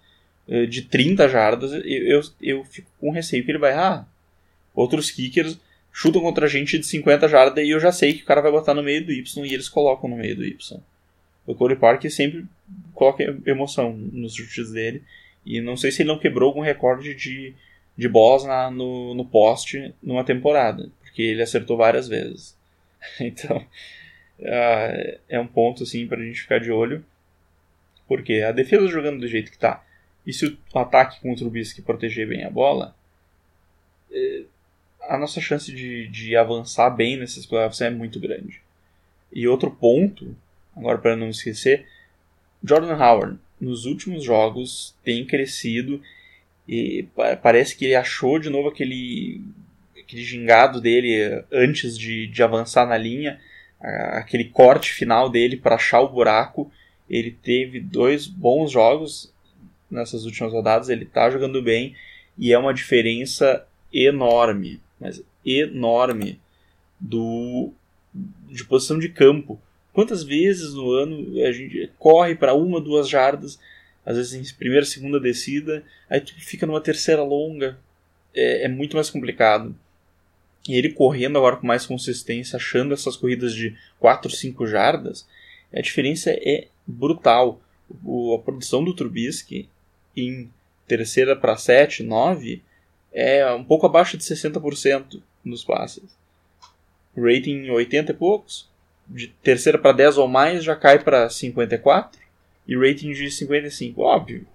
eh, 0.48 0.66
de 0.66 0.84
30 0.84 1.28
jardas, 1.28 1.74
eu, 1.74 1.82
eu, 1.84 2.22
eu 2.42 2.64
fico 2.64 2.90
com 2.98 3.12
receio 3.12 3.44
que 3.44 3.52
ele 3.52 3.58
vai 3.58 3.74
errar. 3.74 4.08
Outros 4.74 5.12
kickers 5.12 5.60
chutam 5.92 6.22
contra 6.22 6.46
a 6.46 6.50
gente 6.50 6.80
de 6.80 6.86
50 6.86 7.28
jardas 7.28 7.66
e 7.66 7.70
eu 7.70 7.80
já 7.80 7.92
sei 7.92 8.14
que 8.14 8.24
o 8.24 8.26
cara 8.26 8.40
vai 8.40 8.52
botar 8.52 8.74
no 8.74 8.82
meio 8.82 9.06
do 9.06 9.12
Y 9.12 9.46
e 9.46 9.54
eles 9.54 9.68
colocam 9.68 10.10
no 10.10 10.16
meio 10.16 10.36
do 10.36 10.46
Y. 10.46 10.80
O 11.46 11.54
Cody 11.54 11.76
Parker 11.76 12.10
sempre 12.10 12.46
coloca 12.94 13.24
emoção 13.46 13.98
nos 13.98 14.34
chutes 14.34 14.72
dele 14.72 15.04
e 15.48 15.62
não 15.62 15.78
sei 15.78 15.92
se 15.92 16.02
ele 16.02 16.10
não 16.10 16.20
quebrou 16.20 16.50
algum 16.50 16.62
recorde 16.62 17.16
de, 17.16 17.54
de 17.96 18.10
bolas 18.10 18.44
na, 18.44 18.70
no, 18.70 19.14
no 19.14 19.26
poste 19.26 19.94
numa 20.04 20.24
temporada, 20.24 20.90
porque 21.02 21.22
ele 21.22 21.42
acertou 21.42 21.78
várias 21.78 22.08
vezes. 22.08 22.58
Então, 23.22 23.58
uh, 23.58 25.20
é 25.30 25.40
um 25.40 25.48
ponto 25.48 25.84
assim 25.84 26.08
para 26.08 26.20
a 26.20 26.24
gente 26.24 26.42
ficar 26.42 26.60
de 26.60 26.72
olho, 26.72 27.06
porque 28.08 28.42
a 28.42 28.52
defesa 28.52 28.88
jogando 28.88 29.20
do 29.20 29.28
jeito 29.28 29.50
que 29.50 29.56
está 29.56 29.84
e 30.28 30.34
se 30.34 30.46
o 30.46 30.80
ataque 30.80 31.22
contra 31.22 31.46
o 31.46 31.50
Trubisky 31.50 31.82
proteger 31.82 32.28
bem 32.28 32.44
a 32.44 32.50
bola, 32.50 32.94
é, 34.12 34.44
a 35.04 35.18
nossa 35.18 35.40
chance 35.40 35.72
de, 35.72 36.10
de 36.10 36.36
avançar 36.36 36.90
bem 36.90 37.16
nesses 37.16 37.46
playoffs 37.46 37.80
é 37.80 37.90
muito 37.90 38.20
grande. 38.20 38.62
E 39.32 39.48
outro 39.48 39.72
ponto, 39.72 40.36
agora 40.76 40.98
para 40.98 41.16
não 41.16 41.30
esquecer, 41.30 41.88
Jordan 42.62 42.98
Howard 42.98 43.40
nos 43.60 43.86
últimos 43.86 44.24
jogos 44.24 44.96
tem 45.04 45.26
crescido 45.26 46.02
e 46.68 47.08
parece 47.42 47.76
que 47.76 47.86
ele 47.86 47.96
achou 47.96 48.38
de 48.38 48.50
novo 48.50 48.68
aquele, 48.68 49.42
aquele 49.98 50.24
gingado 50.24 50.82
dele 50.82 51.44
antes 51.52 51.98
de, 51.98 52.28
de 52.28 52.44
avançar 52.44 52.86
na 52.86 52.98
linha, 52.98 53.40
aquele 53.80 54.46
corte 54.46 54.92
final 54.92 55.30
dele 55.30 55.56
para 55.56 55.76
achar 55.76 56.02
o 56.02 56.10
buraco. 56.10 56.70
Ele 57.10 57.32
teve 57.32 57.80
dois 57.80 58.28
bons 58.28 58.72
jogos 58.72 59.34
nessas 59.90 60.26
últimas 60.26 60.52
rodadas, 60.52 60.90
ele 60.90 61.06
está 61.06 61.30
jogando 61.30 61.62
bem 61.64 61.96
e 62.38 62.52
é 62.52 62.60
uma 62.60 62.74
diferença 62.74 63.66
enorme, 63.94 64.82
mas 65.00 65.24
enorme 65.46 66.40
do 67.00 67.72
de 68.50 68.66
posição 68.66 69.00
de 69.00 69.10
campo. 69.10 69.60
Quantas 69.98 70.22
vezes 70.22 70.76
no 70.76 70.92
ano 70.92 71.42
a 71.44 71.52
gente 71.52 71.92
corre 71.98 72.36
para 72.36 72.54
uma, 72.54 72.80
duas 72.80 73.10
jardas, 73.10 73.60
às 74.06 74.16
vezes 74.16 74.34
em 74.36 74.56
primeira, 74.56 74.86
segunda 74.86 75.20
descida, 75.20 75.84
aí 76.08 76.22
tu 76.22 76.36
fica 76.36 76.68
numa 76.68 76.80
terceira 76.80 77.24
longa, 77.24 77.80
é, 78.32 78.66
é 78.66 78.68
muito 78.68 78.96
mais 78.96 79.10
complicado. 79.10 79.76
E 80.70 80.76
ele 80.76 80.92
correndo 80.92 81.40
agora 81.40 81.58
com 81.58 81.66
mais 81.66 81.88
consistência, 81.88 82.58
achando 82.58 82.94
essas 82.94 83.18
corridas 83.18 83.56
de 83.56 83.76
4, 84.00 84.30
5 84.30 84.68
jardas, 84.68 85.28
a 85.74 85.82
diferença 85.82 86.30
é 86.30 86.68
brutal. 86.86 87.60
O, 88.04 88.36
a 88.36 88.40
produção 88.40 88.84
do 88.84 88.94
Trubisky 88.94 89.68
em 90.16 90.48
terceira 90.86 91.36
para 91.36 91.58
7, 91.58 92.04
9, 92.04 92.62
é 93.12 93.52
um 93.52 93.64
pouco 93.64 93.88
abaixo 93.88 94.16
de 94.16 94.24
60% 94.24 95.24
nos 95.44 95.64
passes. 95.64 96.16
Rating 97.18 97.72
80 97.72 98.12
e 98.12 98.16
poucos. 98.16 98.77
De 99.10 99.28
terceira 99.42 99.78
para 99.78 99.94
10 99.94 100.18
ou 100.18 100.28
mais 100.28 100.64
já 100.64 100.76
cai 100.76 101.00
para 101.00 101.30
54. 101.30 102.20
E 102.68 102.76
rating 102.76 103.12
de 103.12 103.32
55. 103.32 104.02
Óbvio, 104.02 104.46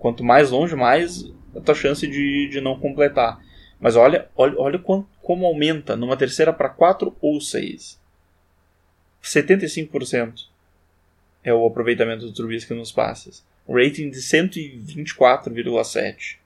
quanto 0.00 0.24
mais 0.24 0.50
longe, 0.50 0.74
mais 0.74 1.30
a 1.54 1.60
tua 1.60 1.74
chance 1.74 2.06
de, 2.06 2.48
de 2.48 2.60
não 2.60 2.78
completar. 2.78 3.38
Mas 3.78 3.96
olha, 3.96 4.28
olha, 4.34 4.58
olha 4.58 4.78
como, 4.78 5.08
como 5.22 5.46
aumenta 5.46 5.96
numa 5.96 6.16
terceira 6.16 6.52
para 6.52 6.68
4 6.68 7.14
ou 7.20 7.40
6. 7.40 8.00
75% 9.22 10.46
é 11.44 11.52
o 11.52 11.66
aproveitamento 11.66 12.24
do 12.24 12.32
Trubisky 12.32 12.72
nos 12.72 12.90
passes 12.90 13.44
rating 13.70 14.10
de 14.10 14.18
124,7. 14.18 16.38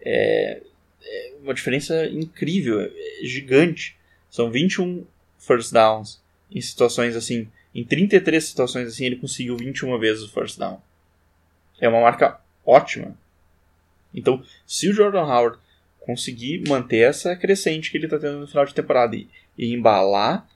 É, 0.00 0.62
é 1.02 1.32
uma 1.42 1.52
diferença 1.52 2.06
incrível, 2.06 2.80
é 2.80 2.92
gigante. 3.24 3.98
São 4.30 4.48
21 4.50 5.04
first 5.38 5.70
downs 5.72 6.22
em 6.50 6.60
situações 6.60 7.16
assim. 7.16 7.48
Em 7.74 7.84
33 7.84 8.42
situações 8.42 8.88
assim, 8.88 9.04
ele 9.04 9.16
conseguiu 9.16 9.56
21 9.56 9.98
vezes 9.98 10.24
o 10.24 10.30
first 10.30 10.58
down. 10.58 10.80
É 11.80 11.88
uma 11.88 12.00
marca 12.00 12.40
ótima. 12.64 13.16
Então, 14.14 14.42
se 14.66 14.88
o 14.88 14.92
Jordan 14.92 15.24
Howard 15.24 15.58
conseguir 16.00 16.66
manter 16.66 17.08
essa 17.08 17.36
crescente 17.36 17.90
que 17.90 17.98
ele 17.98 18.06
está 18.06 18.18
tendo 18.18 18.40
no 18.40 18.46
final 18.46 18.64
de 18.64 18.74
temporada 18.74 19.14
e, 19.14 19.28
e 19.56 19.72
embalar 19.72 20.48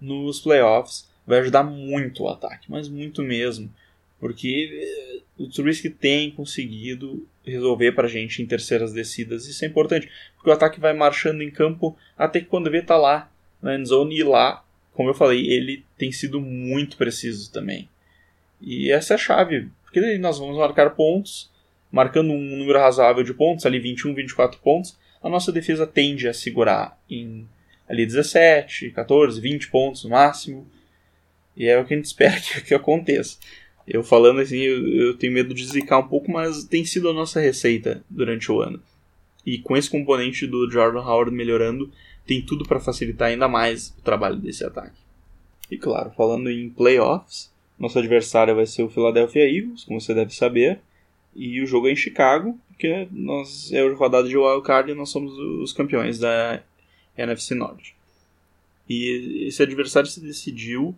nos 0.00 0.40
playoffs, 0.40 1.08
vai 1.26 1.40
ajudar 1.40 1.62
muito 1.62 2.22
o 2.22 2.28
ataque, 2.28 2.70
mas 2.70 2.88
muito 2.88 3.22
mesmo. 3.22 3.72
Porque 4.20 5.18
o 5.38 5.48
Trubisky 5.48 5.88
tem 5.88 6.30
conseguido 6.30 7.26
resolver 7.44 7.92
para 7.92 8.06
a 8.06 8.10
gente 8.10 8.42
em 8.42 8.46
terceiras 8.46 8.92
descidas. 8.92 9.46
Isso 9.46 9.64
é 9.64 9.68
importante, 9.68 10.10
porque 10.34 10.50
o 10.50 10.52
ataque 10.52 10.80
vai 10.80 10.92
marchando 10.92 11.42
em 11.42 11.50
campo 11.50 11.96
até 12.16 12.40
que 12.40 12.46
quando 12.46 12.70
vê 12.70 12.82
tá 12.82 12.96
lá 12.96 13.30
na 13.62 13.76
endzone 13.76 14.16
e 14.16 14.22
lá, 14.22 14.64
como 14.98 15.10
eu 15.10 15.14
falei, 15.14 15.48
ele 15.48 15.84
tem 15.96 16.10
sido 16.10 16.40
muito 16.40 16.96
preciso 16.96 17.52
também. 17.52 17.88
E 18.60 18.90
essa 18.90 19.14
é 19.14 19.16
a 19.16 19.18
chave, 19.18 19.68
porque 19.84 20.00
daí 20.00 20.18
nós 20.18 20.40
vamos 20.40 20.58
marcar 20.58 20.90
pontos, 20.90 21.52
marcando 21.88 22.32
um 22.32 22.56
número 22.56 22.80
razoável 22.80 23.22
de 23.22 23.32
pontos, 23.32 23.64
ali 23.64 23.78
21, 23.78 24.12
24 24.12 24.58
pontos, 24.58 24.98
a 25.22 25.28
nossa 25.28 25.52
defesa 25.52 25.86
tende 25.86 26.26
a 26.26 26.34
segurar 26.34 27.00
em 27.08 27.46
ali 27.88 28.04
17, 28.04 28.90
14, 28.90 29.40
20 29.40 29.70
pontos 29.70 30.02
no 30.02 30.10
máximo. 30.10 30.68
E 31.56 31.68
é 31.68 31.78
o 31.78 31.84
que 31.84 31.94
a 31.94 31.96
gente 31.96 32.06
espera 32.06 32.34
que, 32.42 32.60
que 32.62 32.74
aconteça. 32.74 33.38
Eu 33.86 34.02
falando 34.02 34.40
assim, 34.40 34.58
eu, 34.58 34.84
eu, 34.88 35.16
tenho 35.16 35.32
medo 35.32 35.54
de 35.54 35.64
zicar 35.64 36.00
um 36.00 36.08
pouco, 36.08 36.28
mas 36.28 36.64
tem 36.64 36.84
sido 36.84 37.08
a 37.08 37.14
nossa 37.14 37.38
receita 37.38 38.02
durante 38.10 38.50
o 38.50 38.60
ano. 38.60 38.82
E 39.46 39.58
com 39.58 39.76
esse 39.76 39.88
componente 39.88 40.44
do 40.44 40.68
Jordan 40.68 41.02
Howard 41.02 41.30
melhorando, 41.30 41.88
tem 42.28 42.42
tudo 42.42 42.66
para 42.66 42.78
facilitar 42.78 43.28
ainda 43.28 43.48
mais 43.48 43.88
o 43.98 44.02
trabalho 44.02 44.36
desse 44.36 44.62
ataque. 44.62 45.00
E 45.70 45.78
claro, 45.78 46.10
falando 46.10 46.50
em 46.50 46.68
playoffs, 46.68 47.50
nosso 47.78 47.98
adversário 47.98 48.54
vai 48.54 48.66
ser 48.66 48.82
o 48.82 48.90
Philadelphia 48.90 49.50
Eagles, 49.50 49.84
como 49.84 49.98
você 49.98 50.12
deve 50.14 50.34
saber, 50.34 50.78
e 51.34 51.62
o 51.62 51.66
jogo 51.66 51.88
é 51.88 51.92
em 51.92 51.96
Chicago, 51.96 52.58
porque 52.68 53.08
nós 53.10 53.72
é 53.72 53.80
a 53.80 53.94
rodada 53.94 54.28
de 54.28 54.36
wildcard 54.36 54.90
e 54.90 54.94
nós 54.94 55.08
somos 55.08 55.32
os 55.38 55.72
campeões 55.72 56.18
da 56.18 56.62
NFC 57.16 57.54
Norte. 57.54 57.96
E 58.86 59.46
esse 59.46 59.62
adversário 59.62 60.08
se 60.08 60.20
decidiu 60.20 60.94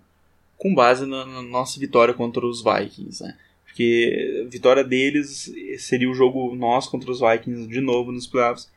com 0.58 0.74
base 0.74 1.06
na, 1.06 1.24
nossa 1.42 1.78
vitória 1.78 2.12
contra 2.12 2.44
os 2.44 2.62
Vikings, 2.62 3.22
né? 3.22 3.36
Porque 3.64 4.42
a 4.44 4.48
vitória 4.48 4.82
deles 4.82 5.52
seria 5.78 6.10
o 6.10 6.14
jogo 6.14 6.54
nós 6.56 6.88
contra 6.88 7.10
os 7.10 7.20
Vikings 7.20 7.68
de 7.68 7.80
novo 7.80 8.10
nos 8.10 8.26
playoffs. 8.26 8.70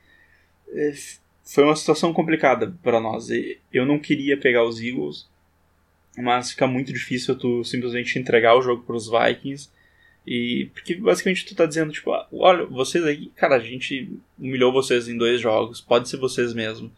É, 0.69 0.93
foi 1.43 1.63
uma 1.63 1.75
situação 1.75 2.13
complicada 2.13 2.73
para 2.81 2.99
nós. 2.99 3.27
Eu 3.71 3.85
não 3.85 3.99
queria 3.99 4.37
pegar 4.37 4.63
os 4.63 4.81
Eagles, 4.81 5.29
mas 6.17 6.51
fica 6.51 6.67
muito 6.67 6.93
difícil 6.93 7.35
tu 7.37 7.63
simplesmente 7.63 8.17
entregar 8.17 8.55
o 8.55 8.61
jogo 8.61 8.83
para 8.83 8.95
os 8.95 9.09
Vikings. 9.09 9.69
E 10.25 10.69
porque 10.73 10.95
basicamente 10.95 11.45
tu 11.45 11.53
tá 11.53 11.65
dizendo, 11.65 11.91
tipo, 11.91 12.13
ah, 12.13 12.27
olha, 12.31 12.65
vocês 12.65 13.03
aí, 13.03 13.27
cara, 13.35 13.55
a 13.55 13.59
gente 13.59 14.09
humilhou 14.39 14.71
vocês 14.71 15.09
em 15.09 15.17
dois 15.17 15.41
jogos, 15.41 15.81
pode 15.81 16.07
ser 16.07 16.17
vocês 16.17 16.53
mesmo. 16.53 16.89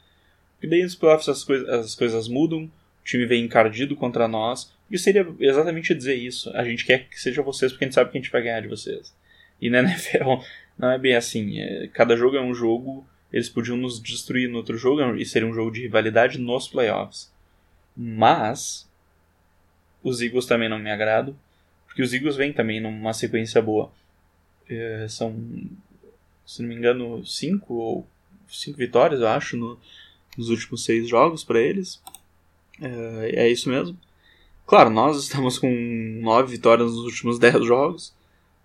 E 0.61 0.67
daí 0.67 0.83
nos 0.83 0.95
playoffs 0.95 1.29
as, 1.29 1.49
as 1.69 1.95
coisas 1.95 2.27
mudam, 2.27 2.65
o 2.65 2.71
time 3.03 3.25
vem 3.25 3.43
encardido 3.43 3.95
contra 3.95 4.27
nós, 4.27 4.71
e 4.89 4.97
seria 4.99 5.27
exatamente 5.39 5.93
dizer 5.95 6.15
isso. 6.15 6.51
A 6.51 6.63
gente 6.63 6.85
quer 6.85 7.09
que 7.09 7.19
seja 7.19 7.41
vocês 7.41 7.71
porque 7.71 7.85
a 7.85 7.87
gente 7.87 7.95
sabe 7.95 8.11
que 8.11 8.17
a 8.17 8.21
gente 8.21 8.31
vai 8.31 8.43
ganhar 8.43 8.61
de 8.61 8.67
vocês. 8.67 9.15
E 9.59 9.69
na 9.69 9.79
NFL 9.83 10.43
não 10.77 10.91
é 10.91 10.99
bem 10.99 11.15
assim. 11.15 11.59
É, 11.59 11.87
cada 11.87 12.15
jogo 12.15 12.37
é 12.37 12.41
um 12.41 12.53
jogo. 12.53 13.05
Eles 13.35 13.49
podiam 13.49 13.75
nos 13.75 14.01
destruir 14.01 14.49
no 14.49 14.55
outro 14.55 14.77
jogo 14.77 15.13
e 15.17 15.25
seria 15.25 15.45
um 15.45 15.53
jogo 15.53 15.69
de 15.69 15.81
rivalidade 15.81 16.39
nos 16.39 16.69
playoffs. 16.69 17.29
Mas 17.93 18.89
os 20.01 20.21
Eagles 20.21 20.45
também 20.45 20.69
não 20.69 20.79
me 20.79 20.89
agradam. 20.89 21.35
Porque 21.85 22.01
os 22.01 22.13
Eagles 22.13 22.37
vêm 22.37 22.53
também 22.53 22.79
numa 22.79 23.13
sequência 23.13 23.61
boa. 23.61 23.91
É, 24.69 25.05
são, 25.09 25.35
se 26.45 26.61
não 26.61 26.69
me 26.69 26.75
engano, 26.75 27.25
cinco 27.25 27.73
ou 27.73 28.07
cinco 28.47 28.77
vitórias, 28.77 29.19
eu 29.19 29.27
acho, 29.27 29.57
no, 29.57 29.77
nos 30.37 30.47
últimos 30.47 30.85
seis 30.85 31.09
jogos 31.09 31.43
para 31.43 31.59
eles. 31.59 32.01
É, 32.79 33.47
é 33.47 33.49
isso 33.49 33.67
mesmo. 33.67 33.97
Claro, 34.65 34.89
nós 34.89 35.21
estamos 35.21 35.59
com 35.59 35.69
nove 36.21 36.51
vitórias 36.51 36.89
nos 36.89 37.03
últimos 37.03 37.37
dez 37.37 37.65
jogos, 37.65 38.15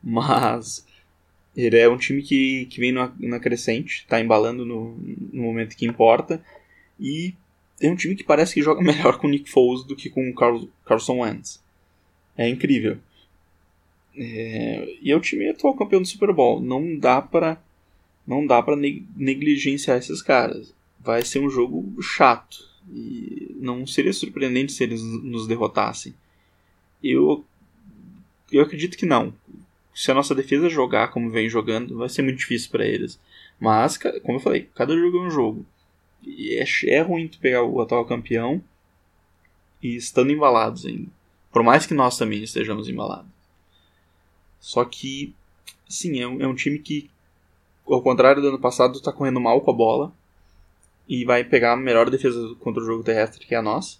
mas 0.00 0.86
ele 1.56 1.78
é 1.78 1.88
um 1.88 1.96
time 1.96 2.22
que, 2.22 2.66
que 2.66 2.80
vem 2.80 2.92
na, 2.92 3.40
crescente, 3.40 4.00
está 4.00 4.20
embalando 4.20 4.64
no, 4.64 4.96
no 5.32 5.42
momento 5.42 5.76
que 5.76 5.86
importa, 5.86 6.42
e 6.98 7.34
é 7.80 7.90
um 7.90 7.96
time 7.96 8.14
que 8.14 8.24
parece 8.24 8.54
que 8.54 8.62
joga 8.62 8.80
melhor 8.82 9.18
com 9.18 9.26
o 9.26 9.30
Nick 9.30 9.50
Foles 9.50 9.84
do 9.84 9.96
que 9.96 10.08
com 10.10 10.28
o 10.28 10.34
Carl, 10.34 10.68
Carlson 10.84 11.18
Wentz. 11.18 11.62
É 12.36 12.48
incrível. 12.48 12.98
É, 14.16 14.96
e 15.00 15.10
é 15.10 15.16
o 15.16 15.20
time 15.20 15.48
atual 15.48 15.74
campeão 15.74 16.02
do 16.02 16.08
Super 16.08 16.32
Bowl. 16.32 16.60
Não 16.60 16.98
dá 16.98 17.22
para 17.22 17.60
não 18.26 18.46
dá 18.46 18.62
para 18.62 18.76
negligenciar 18.76 19.98
esses 19.98 20.22
caras. 20.22 20.72
Vai 21.00 21.24
ser 21.24 21.40
um 21.40 21.50
jogo 21.50 22.00
chato. 22.00 22.68
E 22.92 23.56
não 23.58 23.86
seria 23.86 24.12
surpreendente 24.12 24.72
se 24.72 24.84
eles 24.84 25.02
nos 25.02 25.46
derrotassem. 25.46 26.14
Eu, 27.02 27.44
eu 28.52 28.62
acredito 28.62 28.96
que 28.96 29.06
não. 29.06 29.34
Se 29.94 30.10
a 30.10 30.14
nossa 30.14 30.34
defesa 30.34 30.68
jogar 30.68 31.08
como 31.08 31.30
vem 31.30 31.48
jogando, 31.48 31.98
vai 31.98 32.08
ser 32.08 32.22
muito 32.22 32.38
difícil 32.38 32.70
para 32.70 32.86
eles. 32.86 33.18
Mas, 33.58 33.98
como 33.98 34.38
eu 34.38 34.40
falei, 34.40 34.68
cada 34.74 34.96
jogo 34.96 35.18
é 35.18 35.20
um 35.26 35.30
jogo. 35.30 35.66
E 36.22 36.54
é, 36.54 36.64
é 36.90 37.00
ruim 37.02 37.28
tu 37.28 37.38
pegar 37.38 37.62
o 37.62 37.80
atual 37.80 38.04
campeão 38.04 38.62
e 39.82 39.96
estando 39.96 40.32
embalados 40.32 40.86
ainda. 40.86 41.10
Por 41.52 41.62
mais 41.62 41.86
que 41.86 41.94
nós 41.94 42.16
também 42.16 42.42
estejamos 42.42 42.88
embalados. 42.88 43.30
Só 44.60 44.84
que, 44.84 45.34
sim, 45.88 46.20
é 46.20 46.26
um, 46.26 46.40
é 46.40 46.46
um 46.46 46.54
time 46.54 46.78
que, 46.78 47.10
ao 47.86 48.02
contrário 48.02 48.40
do 48.40 48.48
ano 48.48 48.58
passado, 48.58 48.96
está 48.96 49.12
correndo 49.12 49.40
mal 49.40 49.60
com 49.60 49.70
a 49.70 49.74
bola. 49.74 50.12
E 51.08 51.24
vai 51.24 51.42
pegar 51.42 51.72
a 51.72 51.76
melhor 51.76 52.08
defesa 52.08 52.54
contra 52.60 52.82
o 52.82 52.86
jogo 52.86 53.02
terrestre, 53.02 53.44
que 53.44 53.54
é 53.54 53.58
a 53.58 53.62
nossa. 53.62 53.98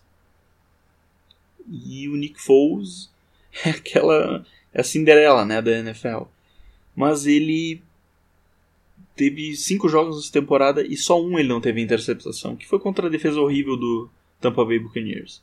E 1.69 2.09
o 2.09 2.17
Nick 2.17 2.41
Foles 2.41 3.11
é 3.65 3.71
aquela. 3.71 4.47
É 4.73 4.81
a 4.81 4.85
Cinderela, 4.85 5.45
né, 5.45 5.61
da 5.61 5.71
NFL. 5.73 6.25
Mas 6.95 7.27
ele 7.27 7.83
teve 9.17 9.55
cinco 9.57 9.89
jogos 9.89 10.17
nessa 10.17 10.33
temporada 10.33 10.87
e 10.87 10.97
só 10.97 11.21
um 11.21 11.39
ele 11.39 11.49
não 11.49 11.61
teve 11.61 11.81
interceptação, 11.81 12.57
que 12.57 12.67
foi 12.67 12.79
contra 12.79 13.07
a 13.07 13.11
defesa 13.11 13.41
horrível 13.41 13.77
do 13.77 14.09
Tampa 14.41 14.65
Bay 14.65 14.79
Buccaneers. 14.79 15.43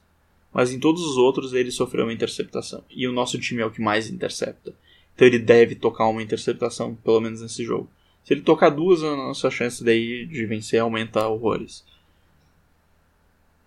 Mas 0.53 0.71
em 0.71 0.79
todos 0.79 1.03
os 1.03 1.17
outros 1.17 1.53
ele 1.53 1.71
sofreu 1.71 2.05
uma 2.05 2.13
interceptação. 2.13 2.83
E 2.89 3.07
o 3.07 3.11
nosso 3.11 3.37
time 3.39 3.61
é 3.61 3.65
o 3.65 3.71
que 3.71 3.81
mais 3.81 4.09
intercepta. 4.09 4.73
Então 5.13 5.27
ele 5.27 5.39
deve 5.39 5.75
tocar 5.75 6.07
uma 6.07 6.23
interceptação, 6.23 6.95
pelo 6.95 7.21
menos 7.21 7.41
nesse 7.41 7.63
jogo. 7.63 7.89
Se 8.23 8.33
ele 8.33 8.41
tocar 8.41 8.69
duas, 8.69 9.03
a 9.03 9.15
nossa 9.15 9.49
chance 9.49 9.83
daí 9.83 10.25
de 10.25 10.45
vencer 10.45 10.81
aumenta 10.81 11.27
horrores. 11.27 11.85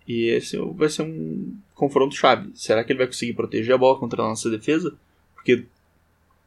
E 0.07 0.25
esse 0.25 0.57
vai 0.75 0.89
ser 0.89 1.03
um 1.03 1.55
confronto 1.73 2.15
chave. 2.15 2.51
Será 2.53 2.83
que 2.83 2.91
ele 2.91 2.99
vai 2.99 3.07
conseguir 3.07 3.33
proteger 3.33 3.73
a 3.73 3.77
bola 3.77 3.97
contra 3.97 4.21
a 4.21 4.27
nossa 4.27 4.49
defesa? 4.49 4.95
Porque 5.41 5.65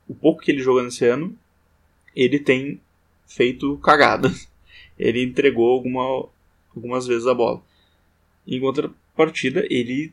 o 0.09 0.15
pouco 0.15 0.41
que 0.41 0.51
ele 0.51 0.63
jogou 0.63 0.83
nesse 0.83 1.05
ano, 1.05 1.37
ele 2.15 2.39
tem 2.39 2.81
feito 3.27 3.77
cagada. 3.79 4.33
Ele 4.97 5.25
entregou 5.25 5.73
alguma, 5.73 6.29
algumas 6.73 7.05
vezes 7.05 7.27
a 7.27 7.35
bola. 7.35 7.61
Em 8.47 8.61
contrapartida, 8.61 9.67
ele 9.69 10.13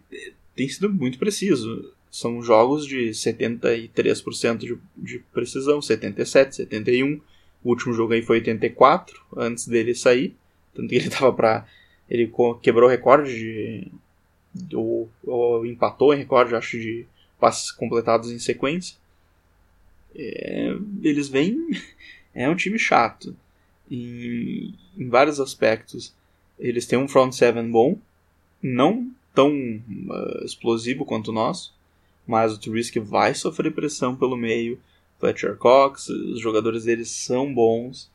tem 0.55 0.67
sido 0.67 0.91
muito 0.91 1.19
preciso. 1.19 1.93
São 2.09 2.41
jogos 2.41 2.87
de 2.87 3.11
73% 3.11 4.57
de, 4.57 4.75
de 4.97 5.19
precisão, 5.31 5.79
77, 5.79 6.55
71. 6.55 7.21
O 7.63 7.69
último 7.69 7.93
jogo 7.93 8.13
aí 8.13 8.23
foi 8.23 8.37
84, 8.37 9.21
antes 9.37 9.67
dele 9.67 9.93
sair. 9.93 10.35
Tanto 10.73 10.89
que 10.89 10.95
ele 10.95 11.11
tava 11.13 11.31
para 11.31 11.67
ele 12.11 12.29
quebrou 12.61 12.89
recorde 12.89 13.33
de. 13.33 14.75
Ou, 14.75 15.09
ou 15.23 15.65
empatou 15.65 16.13
em 16.13 16.17
recorde, 16.17 16.53
acho, 16.53 16.77
de 16.77 17.05
passes 17.41 17.71
completados 17.71 18.31
em 18.31 18.39
sequência. 18.39 18.95
É, 20.15 20.75
eles 21.03 21.27
vêm. 21.27 21.57
É 22.33 22.47
um 22.47 22.55
time 22.55 22.79
chato. 22.79 23.35
Em, 23.91 24.73
em 24.97 25.09
vários 25.09 25.37
aspectos. 25.37 26.15
Eles 26.57 26.85
têm 26.85 26.97
um 26.97 27.09
front 27.09 27.33
seven 27.33 27.69
bom. 27.69 27.97
Não 28.63 29.11
tão 29.35 29.51
uh, 29.53 30.45
explosivo 30.45 31.03
quanto 31.03 31.27
o 31.27 31.33
nosso. 31.33 31.75
Mas 32.25 32.53
o 32.53 32.57
Trubisky 32.57 33.01
vai 33.01 33.33
sofrer 33.33 33.73
pressão 33.73 34.15
pelo 34.15 34.37
meio. 34.37 34.79
Fletcher 35.19 35.57
Cox, 35.57 36.07
os 36.07 36.39
jogadores 36.39 36.85
deles 36.85 37.09
são 37.09 37.53
bons. 37.53 38.09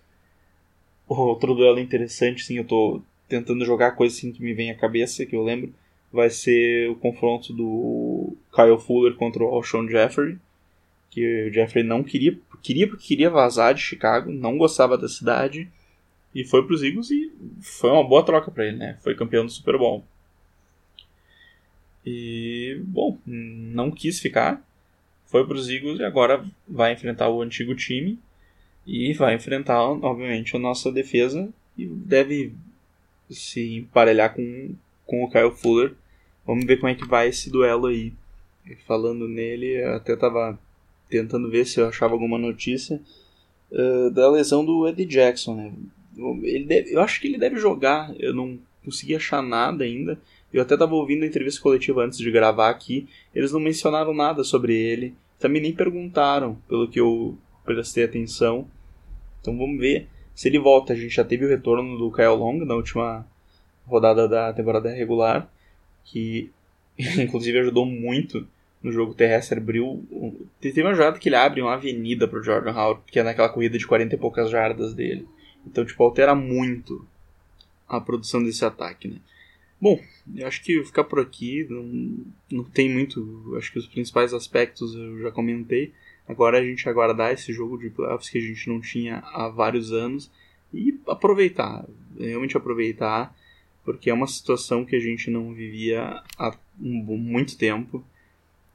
Outro 1.06 1.54
duelo 1.54 1.78
interessante, 1.78 2.42
sim, 2.42 2.56
eu 2.56 2.64
tô 2.64 3.03
tentando 3.29 3.64
jogar 3.64 3.92
coisa 3.92 4.16
assim 4.16 4.33
que 4.33 4.42
me 4.42 4.55
vem 4.55 4.70
à 4.70 4.74
cabeça, 4.74 5.27
que 5.27 5.37
eu 5.37 5.42
lembro, 5.42 5.72
vai 6.16 6.31
ser 6.31 6.90
o 6.90 6.96
confronto 6.96 7.52
do 7.52 8.37
Kyle 8.52 8.79
Fuller 8.79 9.14
contra 9.14 9.44
o 9.44 9.48
Alshon 9.48 9.88
Jeffrey, 9.88 10.38
que 11.11 11.48
o 11.48 11.52
Jeffrey 11.52 11.85
não 11.85 12.02
queria, 12.02 12.37
queria 12.62 12.88
porque 12.88 13.07
queria 13.07 13.31
vazar 13.31 13.74
de 13.74 13.81
Chicago, 13.81 14.33
não 14.33 14.59
gostava 14.59 14.98
da 14.98 15.09
cidade, 15.09 15.70
e 16.35 16.44
foi 16.44 16.64
para 16.66 16.74
os 16.74 16.83
Eagles 16.83 17.11
e 17.11 17.33
foi 17.61 17.90
uma 17.90 18.07
boa 18.07 18.24
troca 18.24 18.50
para 18.50 18.66
ele, 18.66 18.76
né? 18.76 18.98
Foi 19.00 19.14
campeão 19.14 19.44
do 19.44 19.50
Super 19.50 19.79
Bowl. 19.79 20.05
E, 22.05 22.81
bom, 22.85 23.18
não 23.24 23.90
quis 23.90 24.20
ficar, 24.20 24.62
foi 25.26 25.46
para 25.46 25.57
os 25.57 25.68
Eagles 25.68 25.98
e 25.98 26.05
agora 26.05 26.44
vai 26.68 26.92
enfrentar 26.92 27.29
o 27.29 27.42
antigo 27.42 27.74
time 27.74 28.18
e 28.87 29.12
vai 29.14 29.35
enfrentar, 29.35 29.81
obviamente, 29.81 30.55
a 30.55 30.59
nossa 30.59 30.92
defesa 30.92 31.48
e 31.76 31.87
deve 31.87 32.52
se 33.31 33.76
emparelhar 33.76 34.35
com, 34.35 34.74
com 35.05 35.24
o 35.24 35.31
Kyle 35.31 35.50
Fuller. 35.50 35.94
Vamos 36.46 36.64
ver 36.64 36.76
como 36.76 36.88
é 36.88 36.94
que 36.94 37.06
vai 37.06 37.28
esse 37.28 37.50
duelo 37.50 37.87
aí. 37.87 38.12
falando 38.87 39.28
nele, 39.28 39.82
até 39.85 40.16
tava 40.16 40.59
tentando 41.09 41.50
ver 41.50 41.66
se 41.66 41.80
eu 41.80 41.88
achava 41.88 42.12
alguma 42.14 42.38
notícia 42.38 43.00
uh, 43.70 44.11
da 44.11 44.30
lesão 44.30 44.64
do 44.64 44.87
Eddie 44.88 45.06
Jackson, 45.06 45.54
né? 45.54 45.72
Ele 46.42 46.64
deve, 46.64 46.94
eu 46.94 47.00
acho 47.00 47.20
que 47.20 47.28
ele 47.28 47.38
deve 47.38 47.56
jogar, 47.56 48.14
eu 48.18 48.35
não 48.35 48.59
consegui 48.85 49.14
achar 49.14 49.42
nada 49.42 49.85
ainda. 49.85 50.18
Eu 50.52 50.62
até 50.62 50.76
tava 50.76 50.94
ouvindo 50.94 51.24
a 51.24 51.26
entrevista 51.26 51.61
coletiva 51.61 52.04
antes 52.04 52.18
de 52.18 52.30
gravar 52.30 52.70
aqui, 52.70 53.09
eles 53.35 53.52
não 53.52 53.61
mencionaram 53.61 54.14
nada 54.14 54.42
sobre 54.42 54.74
ele, 54.74 55.14
também 55.38 55.61
nem 55.61 55.74
perguntaram, 55.74 56.56
pelo 56.68 56.88
que 56.88 57.00
eu 57.00 57.37
prestei 57.64 58.04
atenção. 58.04 58.66
Então 59.40 59.56
vamos 59.56 59.78
ver 59.78 60.09
se 60.35 60.48
ele 60.48 60.59
volta, 60.59 60.92
a 60.92 60.96
gente 60.96 61.14
já 61.14 61.24
teve 61.24 61.44
o 61.44 61.48
retorno 61.48 61.98
do 61.98 62.12
Kyle 62.12 62.28
Long 62.28 62.64
na 62.64 62.74
última 62.74 63.26
rodada 63.87 64.28
da 64.28 64.52
temporada 64.52 64.90
regular, 64.90 65.50
que 66.07 66.51
inclusive 66.99 67.59
ajudou 67.59 67.85
muito 67.85 68.47
no 68.83 68.90
jogo 68.90 69.14
terrestre. 69.14 69.59
Abriu. 69.59 70.05
Teve 70.61 70.83
uma 70.83 70.95
jogada 70.95 71.19
que 71.19 71.29
ele 71.29 71.37
abre 71.37 71.61
uma 71.61 71.75
avenida 71.75 72.27
pro 72.27 72.42
Jordan 72.42 72.73
Howard, 72.73 73.03
que 73.07 73.19
é 73.19 73.23
naquela 73.23 73.49
corrida 73.49 73.77
de 73.77 73.87
40 73.87 74.14
e 74.14 74.19
poucas 74.19 74.51
jardas 74.51 74.95
dele. 74.95 75.27
Então, 75.66 75.85
tipo, 75.85 76.03
altera 76.03 76.35
muito 76.35 77.07
a 77.88 78.01
produção 78.01 78.42
desse 78.42 78.64
ataque, 78.64 79.09
né? 79.09 79.16
Bom, 79.81 80.01
eu 80.35 80.47
acho 80.47 80.62
que 80.62 80.83
ficar 80.85 81.05
por 81.05 81.21
aqui 81.21 81.66
não, 81.69 82.25
não 82.51 82.64
tem 82.64 82.88
muito. 82.88 83.55
Acho 83.59 83.73
que 83.73 83.79
os 83.79 83.87
principais 83.87 84.33
aspectos 84.33 84.95
eu 84.95 85.21
já 85.21 85.31
comentei. 85.31 85.92
Agora 86.27 86.59
a 86.59 86.64
gente 86.64 86.88
aguardar 86.88 87.33
esse 87.33 87.53
jogo 87.53 87.77
de 87.77 87.90
playoffs 87.90 88.31
que 88.31 88.38
a 88.38 88.40
gente 88.40 88.69
não 88.69 88.81
tinha 88.81 89.19
há 89.19 89.49
vários 89.49 89.92
anos 89.92 90.31
e 90.73 90.99
aproveitar, 91.07 91.87
realmente 92.19 92.57
aproveitar, 92.57 93.37
porque 93.87 94.11
é 94.11 94.12
uma 94.12 94.27
situação 94.27 94.85
que 94.85 94.96
a 94.96 95.01
gente 95.01 95.31
não 95.31 95.55
vivia 95.55 96.20
há 96.37 96.59
muito 96.77 97.57
tempo. 97.57 98.05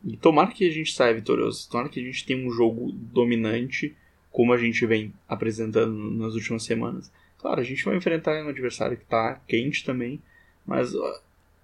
E 0.03 0.15
tomara 0.15 0.51
que 0.51 0.65
a 0.65 0.71
gente 0.71 0.93
saia 0.93 1.13
vitorioso, 1.13 1.69
tomara 1.69 1.89
que 1.89 1.99
a 1.99 2.03
gente 2.03 2.25
tenha 2.25 2.43
um 2.43 2.49
jogo 2.49 2.91
dominante, 2.93 3.93
como 4.31 4.53
a 4.53 4.57
gente 4.57 4.85
vem 4.85 5.13
apresentando 5.27 5.93
nas 6.11 6.33
últimas 6.33 6.63
semanas. 6.63 7.11
Claro, 7.37 7.59
a 7.59 7.63
gente 7.63 7.83
vai 7.83 7.97
enfrentar 7.97 8.43
um 8.43 8.47
adversário 8.47 8.95
que 8.95 9.03
está 9.03 9.35
quente 9.47 9.83
também, 9.83 10.21
mas 10.65 10.93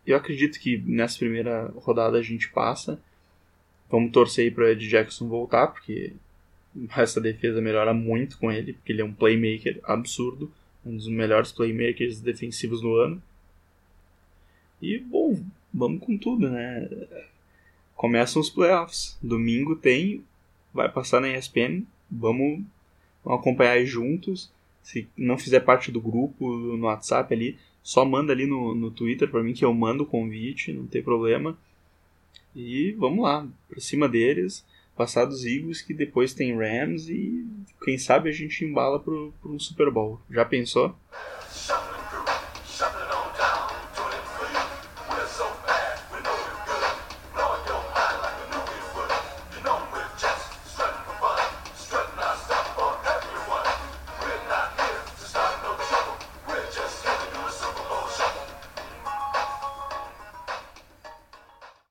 eu 0.05 0.15
acredito 0.15 0.60
que 0.60 0.77
nessa 0.86 1.17
primeira 1.17 1.71
rodada 1.77 2.17
a 2.17 2.21
gente 2.21 2.49
passa. 2.49 3.01
Vamos 3.89 4.12
torcer 4.12 4.45
aí 4.45 4.51
para 4.51 4.71
Ed 4.71 4.88
Jackson 4.89 5.29
voltar, 5.29 5.67
porque 5.67 6.12
essa 6.97 7.21
defesa 7.21 7.62
melhora 7.62 7.93
muito 7.93 8.38
com 8.38 8.51
ele, 8.51 8.73
porque 8.73 8.91
ele 8.91 9.01
é 9.01 9.05
um 9.05 9.13
playmaker 9.13 9.79
absurdo, 9.83 10.51
um 10.86 10.97
dos 10.97 11.07
melhores 11.07 11.53
playmakers 11.53 12.19
defensivos 12.19 12.81
do 12.81 12.93
ano. 12.97 13.23
E, 14.81 14.99
bom, 14.99 15.39
vamos 15.73 16.03
com 16.03 16.17
tudo, 16.17 16.49
né? 16.49 16.87
Começam 17.95 18.41
os 18.41 18.49
playoffs. 18.49 19.17
Domingo 19.21 19.75
tem, 19.75 20.23
vai 20.73 20.89
passar 20.89 21.19
na 21.19 21.29
ESPN, 21.29 21.83
vamos, 22.09 22.63
vamos 23.23 23.39
acompanhar 23.39 23.83
juntos. 23.85 24.51
Se 24.83 25.07
não 25.17 25.37
fizer 25.37 25.61
parte 25.61 25.91
do 25.91 25.99
grupo 25.99 26.55
no 26.55 26.85
WhatsApp 26.85 27.33
ali, 27.33 27.57
só 27.83 28.05
manda 28.05 28.31
ali 28.31 28.45
no, 28.45 28.75
no 28.75 28.91
Twitter 28.91 29.29
para 29.29 29.43
mim 29.43 29.53
que 29.53 29.65
eu 29.65 29.73
mando 29.73 30.03
o 30.03 30.07
convite, 30.07 30.73
não 30.73 30.85
tem 30.85 31.01
problema. 31.01 31.57
E 32.55 32.91
vamos 32.93 33.23
lá, 33.23 33.47
pra 33.69 33.79
cima 33.79 34.07
deles, 34.07 34.65
passar 34.95 35.25
dos 35.25 35.45
Eagles, 35.45 35.81
que 35.81 35.93
depois 35.93 36.33
tem 36.33 36.57
Rams 36.57 37.07
e 37.09 37.45
quem 37.83 37.97
sabe 37.97 38.29
a 38.29 38.33
gente 38.33 38.65
embala 38.65 38.99
pro, 38.99 39.33
pro 39.41 39.59
Super 39.59 39.91
Bowl. 39.91 40.19
Já 40.29 40.43
pensou? 40.43 40.95